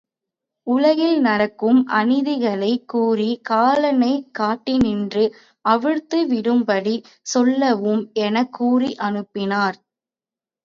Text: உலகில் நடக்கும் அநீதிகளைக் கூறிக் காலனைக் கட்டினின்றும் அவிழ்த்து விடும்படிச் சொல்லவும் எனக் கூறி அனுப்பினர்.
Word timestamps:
உலகில் 0.67 1.19
நடக்கும் 1.21 1.81
அநீதிகளைக் 1.89 2.85
கூறிக் 2.85 3.43
காலனைக் 3.43 4.25
கட்டினின்றும் 4.39 5.35
அவிழ்த்து 5.65 6.19
விடும்படிச் 6.27 7.05
சொல்லவும் 7.25 8.03
எனக் 8.23 8.53
கூறி 8.53 8.91
அனுப்பினர். 9.01 9.79